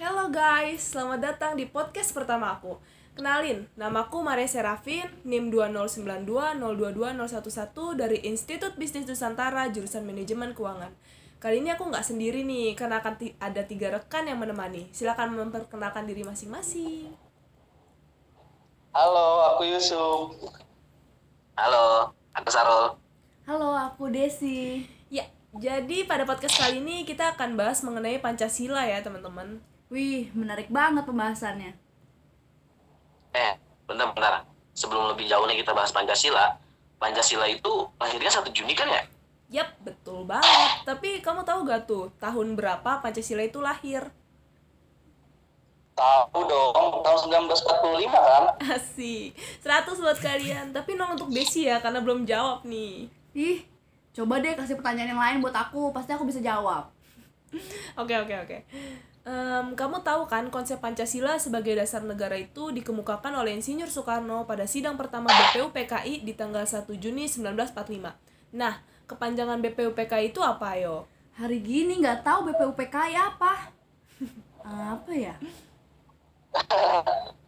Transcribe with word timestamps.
Hello 0.00 0.32
guys, 0.32 0.96
selamat 0.96 1.20
datang 1.20 1.52
di 1.60 1.68
podcast 1.68 2.16
pertama 2.16 2.56
aku. 2.56 2.80
Kenalin, 3.12 3.68
namaku 3.76 4.24
Maria 4.24 4.48
Serafin, 4.48 5.04
NIM 5.28 5.52
20920220111 5.52 8.00
dari 8.00 8.16
Institut 8.24 8.80
Bisnis 8.80 9.04
Nusantara 9.04 9.68
jurusan 9.68 10.08
Manajemen 10.08 10.56
Keuangan. 10.56 10.96
Kali 11.36 11.60
ini 11.60 11.76
aku 11.76 11.92
nggak 11.92 12.00
sendiri 12.00 12.48
nih, 12.48 12.72
karena 12.80 13.04
akan 13.04 13.20
ada 13.44 13.60
tiga 13.68 13.92
rekan 13.92 14.24
yang 14.24 14.40
menemani. 14.40 14.88
Silakan 14.88 15.36
memperkenalkan 15.36 16.08
diri 16.08 16.24
masing-masing. 16.24 17.12
Halo, 18.96 19.52
aku 19.52 19.68
Yusuf. 19.68 20.32
Halo, 21.60 22.08
aku 22.32 22.48
Sarul. 22.48 22.96
Halo, 23.44 23.76
aku 23.76 24.08
Desi. 24.08 24.80
Ya, 25.12 25.28
jadi 25.52 26.08
pada 26.08 26.24
podcast 26.24 26.56
kali 26.56 26.80
ini 26.80 27.04
kita 27.04 27.36
akan 27.36 27.60
bahas 27.60 27.84
mengenai 27.84 28.16
Pancasila 28.16 28.88
ya 28.88 29.04
teman-teman. 29.04 29.60
Wih, 29.90 30.30
menarik 30.38 30.70
banget 30.70 31.02
pembahasannya. 31.02 31.74
Eh, 33.34 33.52
benar-benar. 33.90 34.46
Sebelum 34.70 35.10
lebih 35.10 35.26
jauh 35.26 35.42
nih 35.50 35.66
kita 35.66 35.74
bahas 35.74 35.90
Pancasila. 35.90 36.54
Pancasila 37.02 37.50
itu 37.50 37.90
lahirnya 37.98 38.30
1 38.30 38.54
Juni 38.54 38.78
kan 38.78 38.86
ya? 38.86 39.02
Yap, 39.50 39.82
betul 39.82 40.22
banget. 40.22 40.86
Tapi 40.86 41.18
kamu 41.18 41.42
tahu 41.42 41.66
gak 41.66 41.90
tuh 41.90 42.06
tahun 42.22 42.54
berapa 42.54 43.02
Pancasila 43.02 43.42
itu 43.42 43.58
lahir? 43.58 44.14
Tahu 45.98 46.40
dong, 46.46 47.02
tahun 47.02 47.18
1945 47.50 48.14
kan? 48.14 48.44
Asik, 48.62 49.34
100 49.58 49.98
buat 49.98 50.18
kalian. 50.22 50.70
Tapi 50.70 50.94
nol 50.94 51.18
untuk 51.18 51.34
Desi 51.34 51.66
ya, 51.66 51.82
karena 51.82 51.98
belum 51.98 52.22
jawab 52.30 52.62
nih. 52.62 53.10
Ih, 53.34 53.66
coba 54.14 54.38
deh 54.38 54.54
kasih 54.54 54.78
pertanyaan 54.78 55.18
yang 55.18 55.20
lain 55.20 55.42
buat 55.42 55.52
aku, 55.52 55.90
pasti 55.90 56.14
aku 56.14 56.22
bisa 56.22 56.38
jawab. 56.38 56.94
Oke, 57.98 58.14
oke, 58.14 58.34
oke. 58.46 58.58
Em, 59.20 59.76
kamu 59.76 60.00
tahu 60.00 60.24
kan 60.24 60.48
konsep 60.48 60.80
Pancasila 60.80 61.36
sebagai 61.36 61.76
dasar 61.76 62.00
negara 62.00 62.40
itu 62.40 62.72
dikemukakan 62.72 63.36
oleh 63.36 63.52
Insinyur 63.52 63.92
Soekarno 63.92 64.48
pada 64.48 64.64
sidang 64.64 64.96
pertama 64.96 65.28
BPU 65.28 65.68
PKI 65.76 66.24
di 66.24 66.32
tanggal 66.32 66.64
1 66.64 66.88
Juni 66.96 67.28
1945. 67.28 68.16
Nah, 68.56 68.80
kepanjangan 69.04 69.60
BPU 69.60 69.92
PKI 69.92 70.32
itu 70.32 70.40
apa 70.40 70.80
yo? 70.80 71.04
Hari 71.36 71.60
gini 71.60 72.00
nggak 72.00 72.24
tahu 72.24 72.48
BPUPKI 72.48 73.12
apa. 73.16 73.72
apa 74.92 75.12
ya? 75.12 75.36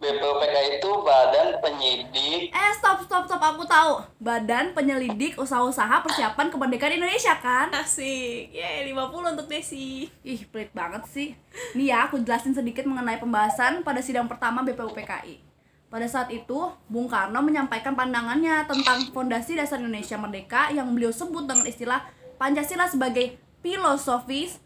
BPUPK 0.00 0.80
itu 0.80 0.90
Badan 1.04 1.60
Penyidik 1.60 2.48
Eh, 2.48 2.72
stop, 2.80 3.04
stop, 3.04 3.28
stop. 3.28 3.36
Aku 3.36 3.68
tahu. 3.68 4.00
Badan 4.16 4.72
Penyelidik 4.72 5.36
Usaha-Usaha 5.36 6.00
Persiapan 6.00 6.48
Kemerdekaan 6.48 6.96
Indonesia 6.96 7.36
kan? 7.36 7.68
Asik, 7.68 8.48
yeay 8.48 8.88
50 8.88 9.36
untuk 9.36 9.44
Desi. 9.52 10.08
Ih, 10.24 10.40
pelit 10.48 10.72
banget 10.72 11.04
sih. 11.04 11.36
Nih 11.76 11.92
ya, 11.92 12.08
aku 12.08 12.16
jelasin 12.24 12.56
sedikit 12.56 12.88
mengenai 12.88 13.20
pembahasan 13.20 13.84
pada 13.84 14.00
sidang 14.00 14.24
pertama 14.24 14.64
BPUPKI. 14.64 15.44
Pada 15.92 16.08
saat 16.08 16.32
itu, 16.32 16.72
Bung 16.88 17.04
Karno 17.04 17.44
menyampaikan 17.44 17.92
pandangannya 17.92 18.64
tentang 18.64 19.04
fondasi 19.12 19.52
dasar 19.52 19.84
Indonesia 19.84 20.16
Merdeka 20.16 20.72
yang 20.72 20.88
beliau 20.96 21.12
sebut 21.12 21.44
dengan 21.44 21.68
istilah 21.68 22.08
Pancasila 22.40 22.88
sebagai 22.88 23.36
filosofis, 23.60 24.64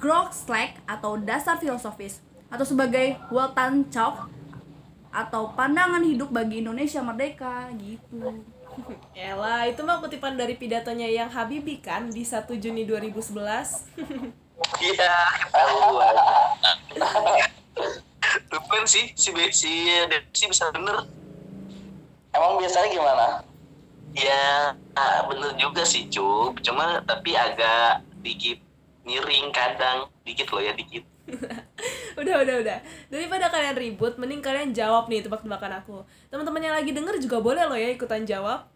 Grokslek 0.00 0.80
atau 0.88 1.20
dasar 1.20 1.60
filosofis, 1.60 2.24
atau 2.48 2.64
sebagai 2.64 3.20
Weltanschauung 3.28 4.39
atau 5.10 5.50
pandangan 5.58 6.02
hidup 6.06 6.30
bagi 6.30 6.62
Indonesia 6.62 7.02
Merdeka 7.02 7.70
gitu. 7.78 8.46
Ella, 9.12 9.66
itu 9.66 9.82
mah 9.82 9.98
kutipan 9.98 10.38
dari 10.38 10.54
pidatonya 10.54 11.10
yang 11.10 11.28
Habibie 11.28 11.82
kan 11.82 12.08
di 12.08 12.22
1 12.22 12.46
Juni 12.56 12.86
2011. 12.86 13.90
Iya, 14.78 15.14
tahu. 15.50 15.98
Lumayan 18.54 18.86
sih, 18.86 19.10
si 19.18 19.34
Betsy, 19.34 19.90
Desi 20.06 20.44
bisa 20.46 20.70
bener. 20.70 21.08
Emang 22.30 22.62
biasanya 22.62 22.88
gimana? 22.94 23.26
Ya, 24.14 24.74
ah, 24.94 25.26
bener 25.26 25.54
juga 25.58 25.82
sih, 25.82 26.06
Cup. 26.06 26.62
Cuma 26.62 27.02
tapi 27.02 27.34
agak 27.34 28.06
dikit 28.22 28.62
miring 29.02 29.50
kadang. 29.50 30.06
Dikit 30.22 30.46
loh 30.54 30.62
ya, 30.62 30.72
dikit. 30.78 31.02
Udah 32.20 32.36
udah 32.44 32.56
udah 32.60 32.78
daripada 33.08 33.48
kalian 33.48 33.76
ribut 33.76 34.14
mending 34.20 34.44
kalian 34.44 34.70
jawab 34.76 35.08
nih 35.08 35.24
tebak-tebakan 35.24 35.80
aku 35.80 36.04
teman-teman 36.28 36.62
yang 36.62 36.74
lagi 36.76 36.92
denger 36.92 37.16
juga 37.18 37.40
boleh 37.40 37.64
loh 37.66 37.78
ya 37.78 37.88
ikutan 37.90 38.22
jawab 38.28 38.68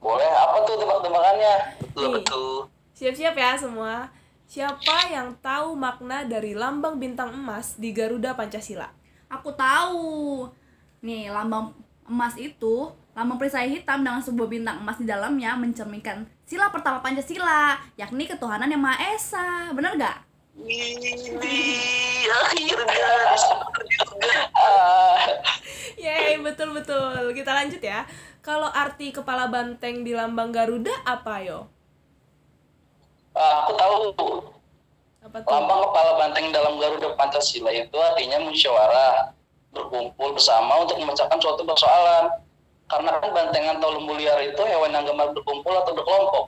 Boleh, 0.00 0.32
apa 0.32 0.64
tuh 0.64 0.80
tebak-tebakannya? 0.80 1.54
Betul, 1.76 2.00
Nih. 2.00 2.12
betul. 2.24 2.52
siap-siap 2.96 3.34
ya 3.36 3.52
semua 3.52 4.08
siapa 4.48 5.12
yang 5.12 5.36
tahu 5.44 5.76
makna 5.76 6.24
dari 6.24 6.56
lambang 6.56 6.96
bintang 6.96 7.36
emas 7.36 7.76
di 7.76 7.92
Garuda 7.92 8.32
Pancasila 8.32 8.88
Aku 9.30 9.54
tahu. 9.54 10.42
Nih, 11.06 11.30
lambang 11.30 11.70
emas 12.10 12.34
itu 12.34 12.90
lambang 13.14 13.38
perisai 13.38 13.70
hitam 13.70 14.02
dengan 14.02 14.18
sebuah 14.18 14.50
bintang 14.50 14.82
emas 14.82 14.98
di 14.98 15.06
dalamnya 15.06 15.54
mencerminkan 15.54 16.26
sila 16.42 16.66
pertama 16.74 16.98
Pancasila, 16.98 17.78
yakni 17.94 18.26
ketuhanan 18.26 18.66
yang 18.66 18.82
Maha 18.82 19.14
Esa. 19.14 19.70
Bener 19.70 19.94
gak? 19.94 20.18
Ini 20.58 21.70
akhirnya 22.30 23.10
Yeay 26.00 26.40
betul 26.40 26.72
betul 26.72 27.30
kita 27.36 27.52
lanjut 27.52 27.82
ya 27.82 28.08
kalau 28.40 28.72
arti 28.72 29.12
kepala 29.12 29.46
banteng 29.52 30.00
di 30.02 30.16
lambang 30.16 30.48
Garuda 30.48 30.92
apa 31.04 31.44
yo 31.44 31.68
ah, 33.36 33.64
aku 33.64 33.72
tahu. 33.76 33.94
apa 35.20 35.36
tuh 35.44 35.50
Lambang 35.52 35.80
kepala 35.86 36.10
banteng 36.18 36.46
dalam 36.50 36.80
Garuda 36.80 37.14
Pancasila 37.14 37.70
itu 37.70 37.94
artinya 38.00 38.40
musyawarah, 38.42 39.36
berkumpul 39.70 40.34
bersama 40.34 40.82
untuk 40.82 40.96
memecahkan 40.98 41.38
suatu 41.38 41.62
persoalan. 41.62 42.32
Karena 42.90 43.22
kan 43.22 43.30
bantengan 43.30 43.78
atau 43.78 43.94
lembu 43.94 44.18
liar 44.18 44.42
itu 44.42 44.58
hewan 44.58 44.90
yang 44.90 45.06
gemar 45.06 45.30
berkumpul 45.30 45.70
atau 45.70 45.94
berkelompok. 45.94 46.44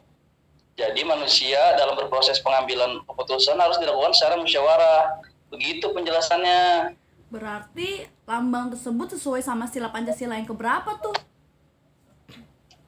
Jadi 0.72 1.04
manusia 1.04 1.76
dalam 1.76 1.94
berproses 1.94 2.40
pengambilan 2.40 3.04
keputusan 3.04 3.60
harus 3.60 3.76
dilakukan 3.76 4.16
secara 4.16 4.40
musyawarah. 4.40 5.20
Begitu 5.52 5.84
penjelasannya. 5.92 6.96
Berarti 7.28 8.08
lambang 8.24 8.72
tersebut 8.72 9.16
sesuai 9.16 9.44
sama 9.44 9.68
sila 9.68 9.92
Pancasila 9.92 10.36
yang 10.36 10.48
keberapa 10.48 10.96
tuh? 11.00 11.16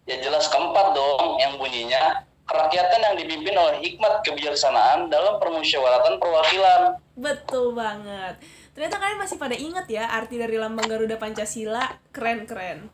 Ya 0.04 0.20
jelas 0.20 0.48
keempat 0.52 0.92
dong 0.92 1.40
yang 1.40 1.56
bunyinya 1.56 2.24
kerakyatan 2.44 3.00
yang 3.00 3.16
dipimpin 3.16 3.56
oleh 3.56 3.80
hikmat 3.80 4.20
kebijaksanaan 4.20 5.08
dalam 5.08 5.40
permusyawaratan 5.40 6.20
perwakilan. 6.20 7.00
Betul 7.16 7.72
banget. 7.72 8.36
Ternyata 8.76 9.00
kalian 9.00 9.20
masih 9.20 9.36
pada 9.40 9.56
ingat 9.56 9.86
ya 9.88 10.12
arti 10.12 10.36
dari 10.36 10.60
lambang 10.60 10.84
Garuda 10.84 11.16
Pancasila. 11.16 11.88
Keren 12.12 12.44
keren. 12.44 12.92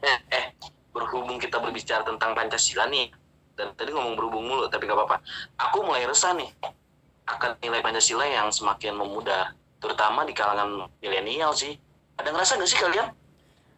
eh, 0.00 0.18
eh, 0.32 0.46
berhubung 0.88 1.36
kita 1.36 1.60
berbicara 1.60 2.00
tentang 2.00 2.32
Pancasila 2.32 2.88
nih, 2.88 3.12
dan 3.58 3.74
tadi 3.74 3.90
ngomong 3.90 4.14
berhubung 4.14 4.46
mulu, 4.46 4.70
tapi 4.70 4.86
gak 4.86 4.94
apa-apa. 4.94 5.18
Aku 5.58 5.82
mulai 5.82 6.06
resah 6.06 6.30
nih 6.38 6.46
akan 7.26 7.58
nilai 7.58 7.82
Pancasila 7.82 8.24
yang 8.24 8.54
semakin 8.54 8.94
memudar, 8.94 9.58
terutama 9.82 10.22
di 10.22 10.32
kalangan 10.32 10.86
milenial 11.02 11.50
sih. 11.50 11.74
Ada 12.14 12.30
ngerasa 12.30 12.62
gak 12.62 12.70
sih 12.70 12.78
kalian? 12.78 13.10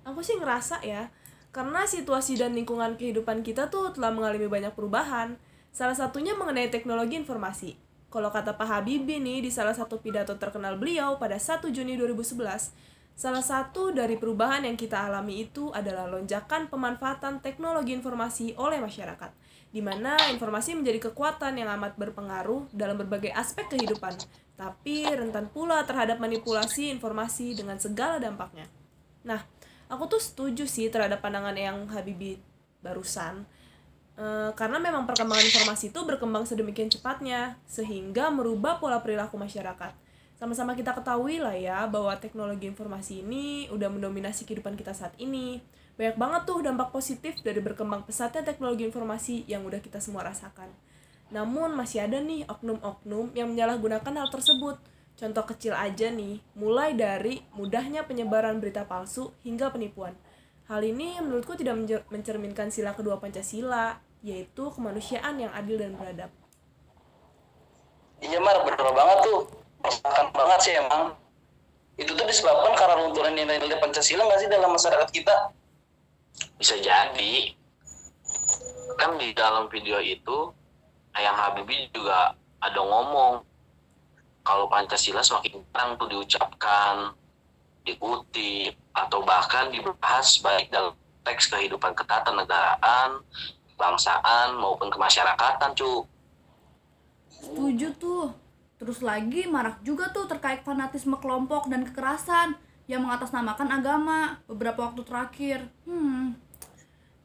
Aku 0.05 0.21
sih 0.21 0.37
ngerasa 0.37 0.85
ya, 0.85 1.09
karena 1.51 1.89
situasi 1.89 2.37
dan 2.37 2.53
lingkungan 2.53 3.01
kehidupan 3.01 3.41
kita 3.41 3.73
tuh 3.73 3.91
telah 3.97 4.13
mengalami 4.13 4.47
banyak 4.47 4.77
perubahan. 4.77 5.41
Salah 5.73 5.97
satunya 5.97 6.37
mengenai 6.37 6.69
teknologi 6.69 7.17
informasi. 7.17 7.75
Kalau 8.11 8.27
kata 8.35 8.59
Pak 8.59 8.67
Habibie 8.67 9.23
nih 9.23 9.39
di 9.39 9.51
salah 9.55 9.71
satu 9.71 10.03
pidato 10.03 10.35
terkenal 10.35 10.75
beliau 10.75 11.15
pada 11.15 11.39
1 11.39 11.71
Juni 11.71 11.95
2011, 11.95 12.75
salah 13.15 13.45
satu 13.45 13.95
dari 13.95 14.19
perubahan 14.19 14.67
yang 14.67 14.75
kita 14.75 15.07
alami 15.07 15.47
itu 15.47 15.71
adalah 15.71 16.11
lonjakan 16.11 16.67
pemanfaatan 16.67 17.39
teknologi 17.39 17.95
informasi 17.95 18.59
oleh 18.59 18.83
masyarakat, 18.83 19.31
di 19.71 19.79
mana 19.79 20.19
informasi 20.35 20.75
menjadi 20.75 21.11
kekuatan 21.11 21.55
yang 21.55 21.71
amat 21.79 21.95
berpengaruh 21.95 22.67
dalam 22.75 22.99
berbagai 22.99 23.31
aspek 23.31 23.71
kehidupan, 23.71 24.19
tapi 24.59 25.07
rentan 25.07 25.47
pula 25.47 25.87
terhadap 25.87 26.19
manipulasi 26.19 26.91
informasi 26.91 27.55
dengan 27.55 27.79
segala 27.79 28.19
dampaknya. 28.19 28.67
Nah, 29.23 29.47
aku 29.87 30.11
tuh 30.11 30.23
setuju 30.23 30.67
sih 30.67 30.91
terhadap 30.91 31.23
pandangan 31.23 31.55
yang 31.55 31.87
Habibie 31.87 32.43
barusan. 32.83 33.47
Eh, 34.21 34.51
karena 34.53 34.77
memang 34.77 35.09
perkembangan 35.09 35.47
informasi 35.49 35.95
itu 35.95 36.01
berkembang 36.05 36.45
sedemikian 36.45 36.93
cepatnya 36.93 37.57
sehingga 37.65 38.29
merubah 38.29 38.77
pola 38.77 39.01
perilaku 39.01 39.41
masyarakat. 39.41 39.97
Sama-sama 40.41 40.73
kita 40.73 40.97
ketahui 40.97 41.37
lah 41.37 41.53
ya 41.53 41.85
bahwa 41.85 42.17
teknologi 42.17 42.65
informasi 42.65 43.21
ini 43.21 43.69
udah 43.69 43.93
mendominasi 43.93 44.49
kehidupan 44.49 44.73
kita 44.73 44.97
saat 44.97 45.13
ini. 45.21 45.61
Banyak 46.01 46.17
banget 46.17 46.43
tuh 46.49 46.65
dampak 46.65 46.97
positif 46.97 47.45
dari 47.45 47.61
berkembang 47.61 48.09
pesatnya 48.09 48.41
teknologi 48.41 48.89
informasi 48.89 49.45
yang 49.45 49.69
udah 49.69 49.85
kita 49.85 50.01
semua 50.01 50.25
rasakan. 50.25 50.73
Namun 51.29 51.77
masih 51.77 52.09
ada 52.09 52.25
nih 52.25 52.49
oknum-oknum 52.49 53.37
yang 53.37 53.53
menyalahgunakan 53.53 54.09
hal 54.17 54.33
tersebut. 54.33 54.81
Contoh 55.21 55.45
kecil 55.45 55.77
aja 55.77 56.09
nih, 56.09 56.41
mulai 56.57 56.97
dari 56.97 57.45
mudahnya 57.53 58.09
penyebaran 58.09 58.65
berita 58.65 58.89
palsu 58.89 59.37
hingga 59.45 59.69
penipuan. 59.69 60.17
Hal 60.73 60.81
ini 60.81 61.21
menurutku 61.21 61.53
tidak 61.53 61.77
mencerminkan 62.09 62.73
sila 62.73 62.97
kedua 62.97 63.21
Pancasila, 63.21 64.01
yaitu 64.25 64.73
kemanusiaan 64.73 65.37
yang 65.37 65.53
adil 65.53 65.77
dan 65.77 66.01
beradab. 66.01 66.33
Iya 68.25 68.41
Mar, 68.41 68.57
bener 68.65 68.89
banget 68.89 69.19
tuh 69.29 69.60
merasakan 69.81 70.27
banget 70.33 70.61
sih 70.63 70.75
emang. 70.77 71.17
Itu 72.01 72.17
tuh 72.17 72.25
disebabkan 72.25 72.73
karena 72.77 72.95
runtuhnya 73.05 73.33
nilai-nilai 73.45 73.77
Pancasila 73.77 74.25
nggak 74.25 74.41
sih 74.41 74.49
dalam 74.49 74.71
masyarakat 74.73 75.09
kita? 75.13 75.35
Bisa 76.57 76.77
jadi. 76.81 77.53
Kan 78.97 79.17
di 79.17 79.33
dalam 79.33 79.69
video 79.69 80.01
itu 80.01 80.53
Ayang 81.17 81.35
Habibie 81.35 81.91
juga 81.91 82.33
ada 82.63 82.81
ngomong 82.81 83.43
kalau 84.47 84.71
Pancasila 84.71 85.21
semakin 85.21 85.61
jarang 85.73 85.99
tuh 85.99 86.09
diucapkan 86.09 87.13
dikutip 87.85 88.77
atau 88.95 89.25
bahkan 89.25 89.73
dibahas 89.73 90.39
baik 90.45 90.71
dalam 90.71 90.95
teks 91.25 91.49
kehidupan 91.49 91.93
ketatanegaraan 91.97 93.21
kebangsaan 93.75 94.61
maupun 94.61 94.93
kemasyarakatan 94.93 95.73
cu. 95.73 96.05
Setuju 97.33 97.89
tuh. 97.97 98.29
Terus 98.81 99.05
lagi 99.05 99.45
marak 99.45 99.85
juga 99.85 100.09
tuh 100.09 100.25
terkait 100.25 100.65
fanatisme 100.65 101.15
kelompok 101.21 101.69
dan 101.69 101.85
kekerasan 101.85 102.57
yang 102.89 103.05
mengatasnamakan 103.05 103.69
agama 103.71 104.41
beberapa 104.49 104.89
waktu 104.89 105.05
terakhir. 105.05 105.59
Hmm, 105.85 106.35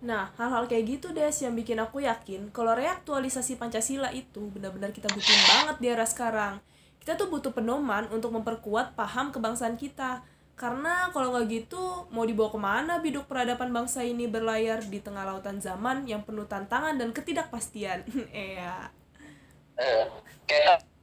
Nah, 0.05 0.29
hal-hal 0.37 0.69
kayak 0.69 0.85
gitu 0.85 1.07
Des 1.15 1.33
yang 1.41 1.55
bikin 1.57 1.81
aku 1.81 2.03
yakin 2.03 2.53
kalau 2.53 2.77
reaktualisasi 2.77 3.57
Pancasila 3.57 4.13
itu 4.13 4.51
benar-benar 4.53 4.93
kita 4.93 5.09
butuhin 5.09 5.43
banget 5.49 5.75
di 5.81 5.87
era 5.89 6.05
sekarang. 6.05 6.61
Kita 7.01 7.17
tuh 7.17 7.31
butuh 7.33 7.49
pedoman 7.55 8.05
untuk 8.13 8.29
memperkuat 8.35 8.93
paham 8.93 9.33
kebangsaan 9.33 9.79
kita. 9.79 10.21
Karena 10.55 11.11
kalau 11.11 11.35
nggak 11.35 11.45
gitu, 11.51 12.07
mau 12.13 12.23
dibawa 12.23 12.49
ke 12.53 12.59
mana 12.61 12.93
biduk 13.03 13.27
peradaban 13.27 13.73
bangsa 13.75 14.05
ini 14.05 14.29
berlayar 14.29 14.85
di 14.87 15.03
tengah 15.03 15.27
lautan 15.27 15.59
zaman 15.59 16.07
yang 16.07 16.23
penuh 16.23 16.47
tantangan 16.47 16.95
dan 16.95 17.09
ketidakpastian? 17.11 18.05
Iya. 18.31 18.93
eh, 19.75 20.07
kayak 20.47 20.94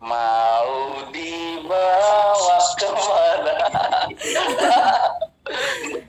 mau 0.00 1.02
dibawa 1.12 2.58
ke 2.78 2.88
mana 2.90 3.56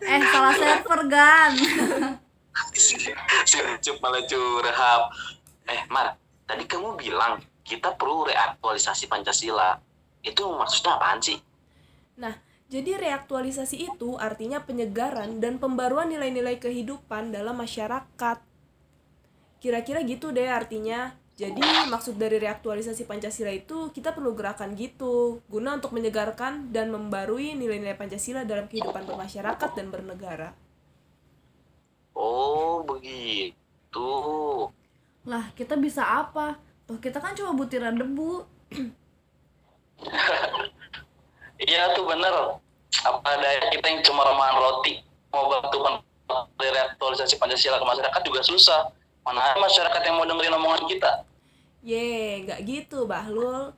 eh 0.15 0.21
salah 0.31 0.53
server 0.55 1.01
gan. 1.11 1.51
si 3.45 3.57
Ucup 3.59 3.97
malah 3.99 4.23
curhat 4.25 5.01
eh 5.69 5.81
Mar 5.89 6.17
tadi 6.45 6.63
kamu 6.69 6.97
bilang 6.97 7.41
kita 7.65 7.93
perlu 7.97 8.29
reaktualisasi 8.29 9.09
Pancasila 9.09 9.77
itu 10.21 10.41
maksudnya 10.41 10.97
apaan 10.97 11.21
sih 11.21 11.37
Nah, 12.15 12.35
jadi 12.71 12.95
reaktualisasi 12.95 13.91
itu 13.91 14.15
artinya 14.15 14.63
penyegaran 14.63 15.43
dan 15.43 15.59
pembaruan 15.59 16.07
nilai-nilai 16.07 16.57
kehidupan 16.57 17.35
dalam 17.35 17.59
masyarakat. 17.59 18.37
Kira-kira 19.59 19.99
gitu 20.07 20.31
deh 20.31 20.47
artinya. 20.47 21.15
Jadi 21.35 21.83
maksud 21.91 22.15
dari 22.15 22.39
reaktualisasi 22.39 23.03
Pancasila 23.03 23.51
itu 23.51 23.91
kita 23.91 24.15
perlu 24.15 24.31
gerakan 24.39 24.71
gitu, 24.79 25.43
guna 25.51 25.75
untuk 25.75 25.91
menyegarkan 25.91 26.71
dan 26.71 26.87
membarui 26.95 27.51
nilai-nilai 27.59 27.99
Pancasila 27.99 28.47
dalam 28.47 28.71
kehidupan 28.71 29.03
bermasyarakat 29.03 29.69
dan 29.75 29.91
bernegara. 29.91 30.55
oh 32.15 32.83
begitu 32.87 34.09
Lah, 35.25 35.51
kita 35.57 35.75
bisa 35.75 36.05
apa? 36.05 36.55
Tuh 36.85 37.01
kita 37.01 37.17
kan 37.17 37.33
cuma 37.33 37.51
butiran 37.57 37.97
debu. 37.97 38.45
iya 41.69 41.91
tuh 41.95 42.05
bener 42.05 42.59
apa 43.05 43.29
daya 43.39 43.69
kita 43.71 43.85
yang 43.87 44.01
cuma 44.03 44.23
remahan 44.27 44.55
roti 44.59 45.03
mau 45.31 45.47
bantu 45.51 45.77
reaktualisasi 46.59 47.39
Pancasila 47.39 47.79
ke 47.79 47.85
masyarakat 47.85 48.21
juga 48.25 48.41
susah 48.43 48.91
mana 49.25 49.39
ada 49.41 49.57
masyarakat 49.59 50.01
yang 50.05 50.15
mau 50.15 50.27
dengerin 50.29 50.53
omongan 50.55 50.83
kita 50.87 51.11
Ye, 51.85 52.41
nggak 52.41 52.59
gitu, 52.65 53.05
Bahlul. 53.05 53.69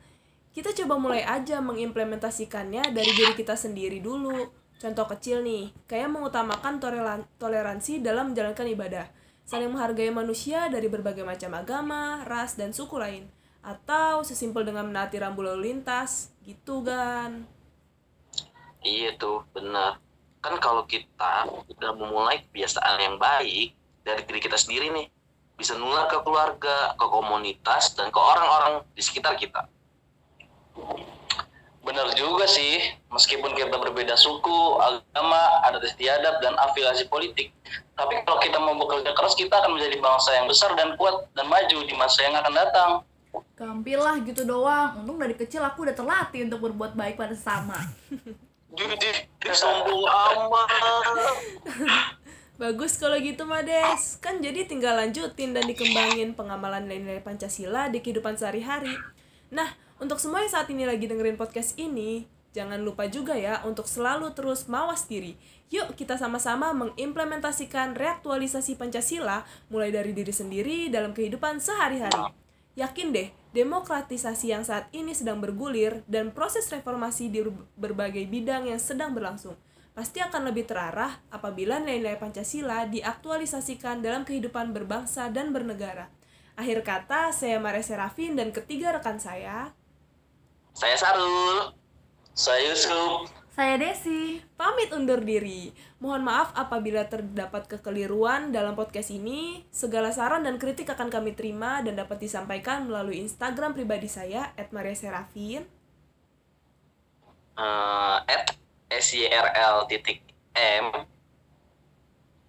Kita 0.55 0.71
coba 0.71 0.95
mulai 0.95 1.27
aja 1.27 1.59
mengimplementasikannya 1.59 2.95
dari 2.95 3.11
diri 3.11 3.35
kita 3.35 3.59
sendiri 3.59 3.99
dulu. 3.99 4.47
Contoh 4.79 5.05
kecil 5.11 5.43
nih, 5.43 5.75
kayak 5.91 6.07
mengutamakan 6.15 6.79
toleran- 6.79 7.27
toleransi 7.35 7.99
dalam 7.99 8.31
menjalankan 8.31 8.63
ibadah. 8.71 9.05
Saling 9.43 9.75
menghargai 9.75 10.07
manusia 10.07 10.71
dari 10.71 10.87
berbagai 10.87 11.27
macam 11.27 11.51
agama, 11.51 12.23
ras, 12.23 12.55
dan 12.55 12.71
suku 12.71 12.95
lain. 12.95 13.27
Atau 13.59 14.23
sesimpel 14.23 14.63
dengan 14.63 14.87
menaati 14.87 15.19
rambu 15.19 15.43
lalu 15.43 15.75
lintas, 15.75 16.31
gitu 16.47 16.79
kan. 16.87 17.43
iya 18.83 19.09
tuh 19.17 19.43
benar 19.51 19.99
kan 20.39 20.55
kalau 20.61 20.83
kita 20.87 21.43
udah 21.49 21.91
memulai 21.97 22.39
kebiasaan 22.47 22.97
yang 23.01 23.15
baik 23.19 23.75
dari 24.05 24.21
diri 24.23 24.39
kita 24.39 24.55
sendiri 24.55 24.87
nih 24.93 25.07
bisa 25.57 25.73
nular 25.73 26.05
ke 26.05 26.21
keluarga 26.21 26.93
ke 26.93 27.05
komunitas 27.09 27.97
dan 27.97 28.13
ke 28.13 28.19
orang-orang 28.21 28.85
di 28.93 29.01
sekitar 29.01 29.33
kita 29.35 29.65
Bener 31.87 32.03
juga 32.19 32.43
sih, 32.43 32.83
meskipun 33.07 33.55
kita 33.55 33.79
berbeda 33.79 34.19
suku, 34.19 34.75
agama, 34.75 35.63
adat 35.63 35.87
istiadat, 35.87 36.43
dan 36.43 36.51
afiliasi 36.59 37.07
politik. 37.07 37.55
Tapi 37.95 38.27
kalau 38.27 38.43
kita 38.43 38.59
mau 38.59 38.75
bekerja 38.75 39.15
keras, 39.15 39.39
kita 39.39 39.55
akan 39.55 39.79
menjadi 39.79 39.95
bangsa 40.03 40.35
yang 40.35 40.51
besar 40.51 40.75
dan 40.75 40.99
kuat 40.99 41.31
dan 41.31 41.47
maju 41.47 41.79
di 41.87 41.95
masa 41.95 42.27
yang 42.27 42.35
akan 42.35 42.53
datang. 42.53 42.89
Gampil 43.55 44.03
lah 44.03 44.19
gitu 44.19 44.43
doang. 44.43 44.99
Untung 44.99 45.15
dari 45.15 45.31
kecil 45.39 45.63
aku 45.63 45.87
udah 45.87 45.95
terlatih 45.95 46.51
untuk 46.51 46.59
berbuat 46.67 46.91
baik 46.91 47.15
pada 47.15 47.31
sesama. 47.31 47.79
jadi 48.77 49.09
sombong 49.55 50.05
amat 50.05 50.69
Bagus 52.57 52.97
kalau 52.97 53.21
gitu 53.21 53.45
Mades. 53.45 54.17
Kan 54.17 54.41
jadi 54.41 54.65
tinggal 54.65 54.97
lanjutin 54.97 55.53
dan 55.53 55.69
dikembangin 55.69 56.33
pengamalan 56.33 56.89
nilai-nilai 56.89 57.21
Pancasila 57.21 57.85
di 57.85 58.01
kehidupan 58.01 58.33
sehari-hari. 58.33 58.97
Nah, 59.53 59.77
untuk 60.01 60.17
semua 60.17 60.41
yang 60.41 60.49
saat 60.49 60.65
ini 60.73 60.89
lagi 60.89 61.05
dengerin 61.05 61.37
podcast 61.37 61.77
ini, 61.77 62.25
jangan 62.57 62.81
lupa 62.81 63.05
juga 63.05 63.37
ya 63.37 63.61
untuk 63.61 63.85
selalu 63.85 64.33
terus 64.33 64.65
mawas 64.65 65.05
diri. 65.05 65.37
Yuk 65.69 65.93
kita 65.93 66.17
sama-sama 66.17 66.73
mengimplementasikan 66.73 67.93
reaktualisasi 67.93 68.73
Pancasila 68.73 69.45
mulai 69.69 69.93
dari 69.93 70.17
diri 70.17 70.33
sendiri 70.33 70.89
dalam 70.89 71.13
kehidupan 71.13 71.61
sehari-hari. 71.61 72.33
Yakin 72.73 73.13
deh, 73.13 73.29
demokratisasi 73.53 74.57
yang 74.57 74.65
saat 74.65 74.89
ini 74.97 75.13
sedang 75.13 75.37
bergulir 75.37 76.01
dan 76.09 76.33
proses 76.33 76.65
reformasi 76.73 77.29
di 77.29 77.45
berbagai 77.77 78.25
bidang 78.25 78.65
yang 78.65 78.81
sedang 78.81 79.13
berlangsung 79.13 79.53
pasti 79.97 80.21
akan 80.21 80.53
lebih 80.53 80.69
terarah 80.69 81.17
apabila 81.33 81.81
nilai-nilai 81.81 82.21
Pancasila 82.21 82.85
diaktualisasikan 82.85 84.05
dalam 84.05 84.21
kehidupan 84.21 84.69
berbangsa 84.77 85.33
dan 85.33 85.49
bernegara. 85.49 86.13
Akhir 86.53 86.85
kata, 86.85 87.33
saya 87.33 87.57
Maria 87.57 87.81
Serafin 87.81 88.37
dan 88.37 88.53
ketiga 88.53 88.93
rekan 88.93 89.17
saya 89.17 89.73
saya 90.77 90.93
Sarul 90.93 91.73
Saya 92.37 92.69
Yusuf. 92.69 93.33
Saya 93.57 93.81
Desi. 93.81 94.37
pamit 94.53 94.93
undur 94.93 95.25
diri. 95.25 95.73
Mohon 95.97 96.29
maaf 96.29 96.53
apabila 96.53 97.09
terdapat 97.09 97.65
kekeliruan 97.65 98.53
dalam 98.53 98.77
podcast 98.77 99.09
ini. 99.09 99.65
Segala 99.73 100.13
saran 100.13 100.45
dan 100.45 100.61
kritik 100.61 100.85
akan 100.93 101.09
kami 101.09 101.33
terima 101.33 101.81
dan 101.81 101.97
dapat 101.97 102.21
disampaikan 102.21 102.85
melalui 102.85 103.25
Instagram 103.25 103.73
pribadi 103.73 104.05
saya 104.05 104.53
@mariaserafin. 104.53 105.65
Eh, 107.57 108.16
at 108.16 108.16
SYRL 108.97 109.85
titik 109.87 110.19
M. 110.57 111.05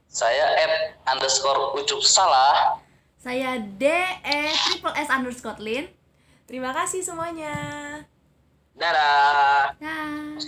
Saya 0.08 0.56
F 0.56 0.72
underscore 1.04 1.76
ucup 1.76 2.00
salah. 2.00 2.80
Saya 3.20 3.60
D 3.60 3.84
E 4.24 4.40
triple 4.72 4.96
S 4.96 5.12
underscore 5.12 5.60
Lin. 5.60 5.92
Terima 6.48 6.72
kasih 6.72 7.04
semuanya. 7.04 7.52
Dadah, 8.72 9.76
dadah. 9.76 10.40